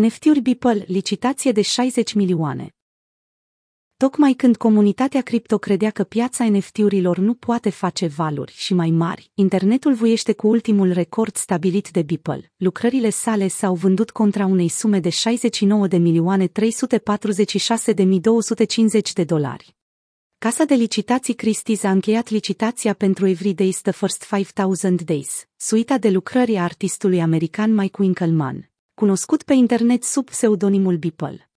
[0.00, 2.74] NFT-uri Beeple, licitație de 60 milioane.
[3.96, 9.30] Tocmai când comunitatea cripto credea că piața NFT-urilor nu poate face valuri și mai mari,
[9.34, 12.52] internetul vuiește cu ultimul record stabilit de Beeple.
[12.56, 19.24] Lucrările sale s-au vândut contra unei sume de 69 de milioane 346 de 250 de
[19.24, 19.76] dolari.
[20.38, 25.98] Casa de licitații Christie's a încheiat licitația pentru Every Days The First 5000 Days, suita
[25.98, 28.71] de lucrări a artistului american Mike Winkelmann,
[29.02, 31.50] cunoscut pe internet sub pseudonimul Beeple.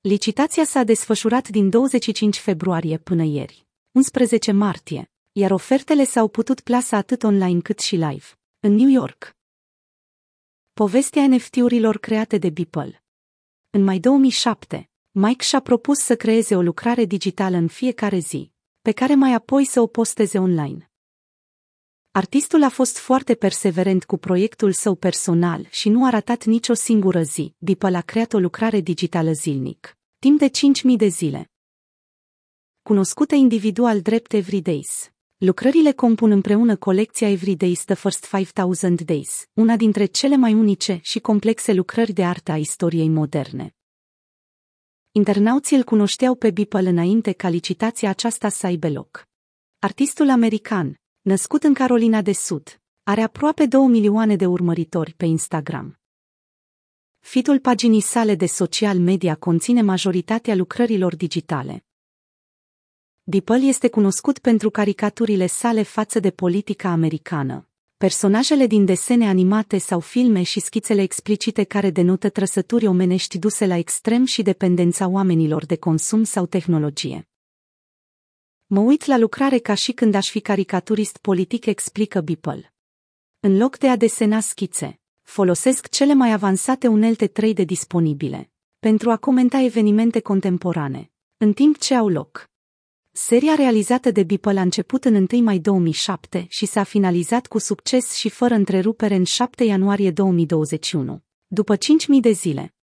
[0.00, 6.96] Licitația s-a desfășurat din 25 februarie până ieri, 11 martie, iar ofertele s-au putut plasa
[6.96, 8.24] atât online cât și live,
[8.60, 9.36] în New York.
[10.72, 13.04] Povestea NFT-urilor create de Beeple
[13.70, 18.52] În mai 2007, Mike și-a propus să creeze o lucrare digitală în fiecare zi,
[18.82, 20.91] pe care mai apoi să o posteze online.
[22.14, 27.22] Artistul a fost foarte perseverent cu proiectul său personal și nu a ratat nicio singură
[27.22, 27.54] zi.
[27.58, 30.50] Beeple a creat o lucrare digitală zilnic, timp de
[30.90, 31.50] 5.000 de zile.
[32.82, 40.04] Cunoscută individual drept Everydays, lucrările compun împreună colecția Everydays The First 5000 Days, una dintre
[40.04, 43.74] cele mai unice și complexe lucrări de artă a istoriei moderne.
[45.12, 49.28] Internauții îl cunoșteau pe Beeple înainte ca licitația aceasta să aibă loc.
[49.78, 56.00] Artistul american, născut în Carolina de Sud, are aproape 2 milioane de urmăritori pe Instagram.
[57.18, 61.84] Fitul paginii sale de social media conține majoritatea lucrărilor digitale.
[63.22, 70.00] Beeple este cunoscut pentru caricaturile sale față de politica americană, personajele din desene animate sau
[70.00, 75.76] filme și schițele explicite care denotă trăsături omenești duse la extrem și dependența oamenilor de
[75.76, 77.31] consum sau tehnologie.
[78.74, 82.74] Mă uit la lucrare ca și când aș fi caricaturist politic, explică Beeple.
[83.40, 89.16] În loc de a desena schițe, folosesc cele mai avansate unelte 3D disponibile pentru a
[89.16, 92.50] comenta evenimente contemporane, în timp ce au loc.
[93.10, 98.14] Seria realizată de Beeple a început în 1 mai 2007 și s-a finalizat cu succes
[98.14, 101.78] și fără întrerupere în 7 ianuarie 2021, după 5.000
[102.20, 102.74] de zile.